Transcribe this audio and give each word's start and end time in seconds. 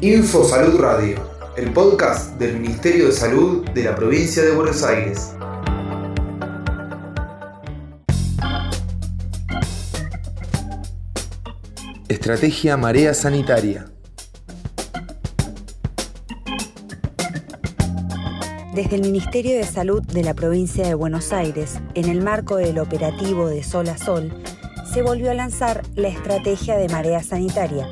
Info 0.00 0.44
Salud 0.44 0.78
Radio, 0.78 1.18
el 1.56 1.72
podcast 1.72 2.38
del 2.38 2.60
Ministerio 2.60 3.06
de 3.06 3.12
Salud 3.12 3.68
de 3.70 3.84
la 3.84 3.96
provincia 3.96 4.44
de 4.44 4.52
Buenos 4.52 4.84
Aires. 4.84 5.32
Estrategia 12.08 12.76
Marea 12.76 13.12
Sanitaria. 13.14 13.86
Desde 18.74 18.94
el 18.94 19.02
Ministerio 19.02 19.56
de 19.56 19.64
Salud 19.64 20.02
de 20.02 20.22
la 20.22 20.34
provincia 20.34 20.86
de 20.86 20.94
Buenos 20.94 21.32
Aires, 21.32 21.80
en 21.94 22.08
el 22.08 22.22
marco 22.22 22.56
del 22.56 22.78
operativo 22.78 23.48
de 23.48 23.64
Sol 23.64 23.88
a 23.88 23.98
Sol, 23.98 24.32
se 24.92 25.02
volvió 25.02 25.32
a 25.32 25.34
lanzar 25.34 25.82
la 25.96 26.08
estrategia 26.08 26.76
de 26.76 26.88
marea 26.88 27.22
sanitaria, 27.24 27.88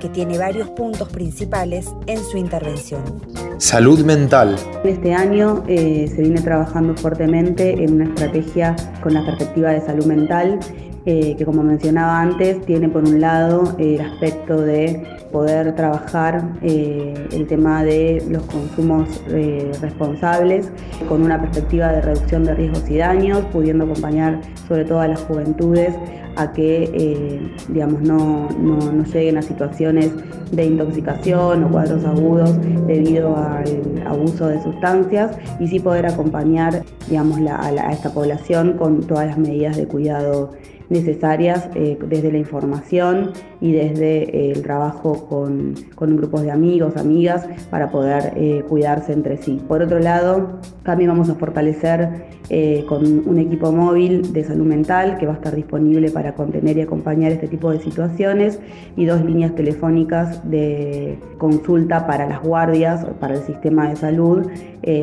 que 0.00 0.08
tiene 0.08 0.38
varios 0.38 0.68
puntos 0.70 1.08
principales 1.10 1.86
en 2.06 2.24
su 2.24 2.36
intervención. 2.36 3.49
Salud 3.60 4.02
mental. 4.06 4.56
Este 4.84 5.12
año 5.12 5.64
eh, 5.68 6.08
se 6.08 6.22
viene 6.22 6.40
trabajando 6.40 6.96
fuertemente 6.96 7.84
en 7.84 7.92
una 7.92 8.04
estrategia 8.04 8.74
con 9.02 9.12
la 9.12 9.22
perspectiva 9.22 9.68
de 9.68 9.82
salud 9.82 10.06
mental 10.06 10.58
eh, 11.06 11.34
que 11.36 11.46
como 11.46 11.62
mencionaba 11.62 12.20
antes, 12.20 12.60
tiene 12.66 12.90
por 12.90 13.04
un 13.04 13.22
lado 13.22 13.74
el 13.78 14.02
aspecto 14.02 14.60
de 14.60 15.02
poder 15.32 15.74
trabajar 15.74 16.52
eh, 16.60 17.14
el 17.32 17.46
tema 17.46 17.82
de 17.82 18.22
los 18.28 18.42
consumos 18.42 19.08
eh, 19.28 19.72
responsables 19.80 20.70
con 21.08 21.22
una 21.22 21.40
perspectiva 21.40 21.90
de 21.90 22.02
reducción 22.02 22.44
de 22.44 22.54
riesgos 22.54 22.90
y 22.90 22.98
daños, 22.98 23.40
pudiendo 23.50 23.84
acompañar 23.84 24.42
sobre 24.68 24.84
todo 24.84 25.00
a 25.00 25.08
las 25.08 25.20
juventudes 25.22 25.94
a 26.36 26.52
que 26.52 27.50
digamos, 27.68 28.02
no, 28.02 28.48
no, 28.58 29.04
lleguen 29.04 29.36
a 29.36 29.42
situaciones 29.42 30.12
de 30.52 30.64
intoxicación 30.64 31.64
o 31.64 31.70
cuadros 31.70 32.04
agudos 32.04 32.56
debido 32.86 33.36
al 33.50 34.02
abuso 34.06 34.46
de 34.48 34.62
sustancias 34.62 35.36
y 35.58 35.68
sí 35.68 35.80
poder 35.80 36.06
acompañar 36.06 36.82
digamos, 37.08 37.38
a 37.48 37.92
esta 37.92 38.10
población 38.12 38.74
con 38.74 39.02
todas 39.02 39.26
las 39.26 39.38
medidas 39.38 39.76
de 39.76 39.86
cuidado 39.86 40.52
necesarias 40.90 41.68
eh, 41.74 41.96
desde 42.06 42.30
la 42.30 42.38
información 42.38 43.30
y 43.60 43.72
desde 43.72 44.24
eh, 44.24 44.52
el 44.52 44.62
trabajo 44.62 45.26
con, 45.28 45.74
con, 45.94 46.16
grupos 46.16 46.42
de 46.42 46.50
amigos, 46.50 46.96
amigas, 46.96 47.48
para 47.70 47.90
poder 47.90 48.32
eh, 48.36 48.64
cuidarse 48.68 49.12
entre 49.12 49.36
sí. 49.38 49.62
Por 49.66 49.82
otro 49.82 50.00
lado, 50.00 50.58
también 50.82 51.10
vamos 51.10 51.30
a 51.30 51.34
fortalecer 51.36 52.40
con 52.88 53.28
un 53.28 53.38
equipo 53.38 53.70
móvil 53.70 54.32
de 54.32 54.42
salud 54.42 54.66
mental 54.66 55.18
que 55.18 55.26
va 55.26 55.34
a 55.34 55.36
estar 55.36 55.54
disponible 55.54 56.10
para 56.10 56.34
contener 56.34 56.78
y 56.78 56.80
acompañar 56.80 57.30
este 57.30 57.46
tipo 57.46 57.70
de 57.70 57.78
situaciones 57.78 58.58
y 58.96 59.04
dos 59.04 59.24
líneas 59.24 59.54
telefónicas 59.54 60.50
de 60.50 61.16
consulta 61.38 62.08
para 62.08 62.28
las 62.28 62.42
guardias, 62.42 63.06
para 63.20 63.34
el 63.34 63.42
sistema 63.42 63.88
de 63.88 63.94
salud, 63.94 64.48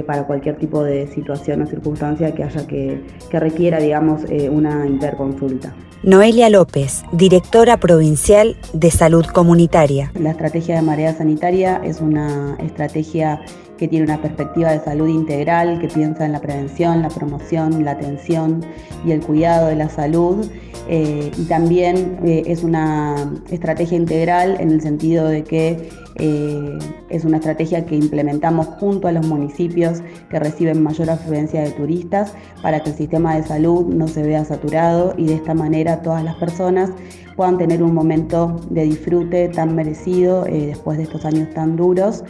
para 0.06 0.24
cualquier 0.28 0.58
tipo 0.58 0.84
de 0.84 1.08
situación 1.08 1.62
o 1.62 1.68
circunstancia 1.68 2.36
que 2.36 2.44
haya 2.44 2.68
que, 2.68 3.02
que 3.32 3.40
requiera, 3.40 3.80
digamos, 3.80 4.26
una 4.52 4.86
interconsulta. 4.86 5.77
Noelia 6.04 6.50
López, 6.52 7.04
directora 7.12 7.78
provincial 7.78 8.56
de 8.72 8.92
Salud 8.92 9.26
Comunitaria. 9.26 10.12
La 10.20 10.30
estrategia 10.30 10.76
de 10.76 10.84
marea 10.84 11.16
sanitaria 11.16 11.82
es 11.84 12.02
una 12.02 12.56
estrategia 12.60 13.42
que 13.80 13.88
tiene 13.88 14.06
una 14.06 14.22
perspectiva 14.22 14.72
de 14.72 14.80
salud 14.80 15.08
integral, 15.08 15.80
que 15.80 15.88
piensa 15.88 16.26
en 16.26 16.34
la 16.34 16.40
prevención, 16.40 17.02
la 17.02 17.10
promoción, 17.10 17.84
la 17.84 17.92
atención 17.92 18.64
y 19.06 19.12
el 19.12 19.22
cuidado 19.22 19.68
de 19.68 19.76
la 19.76 19.90
salud. 19.90 20.46
Eh, 20.90 21.32
y 21.38 21.44
también 21.46 22.20
eh, 22.24 22.44
es 22.46 22.64
una 22.64 23.34
estrategia 23.52 23.98
integral 23.98 24.56
en 24.60 24.72
el 24.72 24.82
sentido 24.82 25.28
de 25.28 25.44
que 25.44 25.90
eh, 26.16 26.80
es 27.10 27.26
una 27.26 27.38
estrategia 27.38 27.86
que 27.86 27.96
implementamos 27.96 28.68
junto 28.80 29.08
a 29.08 29.12
los 29.12 29.26
municipios 29.28 30.02
que 30.30 30.40
reciben 30.40 30.82
mayor 30.82 31.10
afluencia 31.10 31.62
de 31.62 31.72
turistas 31.72 32.34
para 32.62 32.80
que 32.82 32.92
el 32.92 32.96
sistema 32.96 33.36
de 33.36 33.44
salud 33.44 33.86
no 33.88 34.08
se 34.08 34.24
vea 34.24 34.46
saturado 34.46 35.14
y 35.18 35.26
de 35.26 35.36
esta 35.36 35.54
manera 35.54 36.02
todas 36.02 36.24
las 36.24 36.36
personas 36.36 36.92
puedan 37.36 37.58
tener 37.58 37.84
un 37.84 37.94
momento 37.94 38.62
de 38.70 38.84
disfrute 38.86 39.50
tan 39.50 39.76
merecido 39.76 40.46
después 40.46 40.98
de 40.98 41.04
estos 41.04 41.24
años 41.24 41.54
tan 41.54 41.76
duros, 41.76 42.24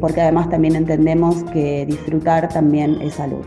porque 0.00 0.20
además 0.20 0.50
también 0.50 0.76
entendemos 0.76 1.44
que 1.44 1.86
disfrutar 1.86 2.46
también 2.50 3.00
es 3.00 3.14
salud. 3.14 3.46